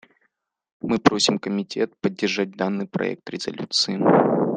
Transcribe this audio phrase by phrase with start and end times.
[0.81, 3.99] Мы просим Комитет поддержать данный проект резолюции.